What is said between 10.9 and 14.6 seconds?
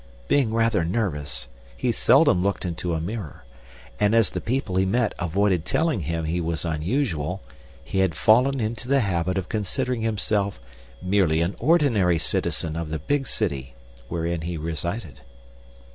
merely an ordinary citizen of the big city wherein he